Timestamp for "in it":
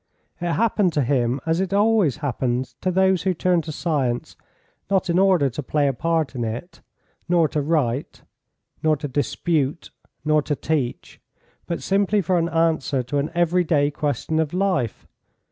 6.33-6.81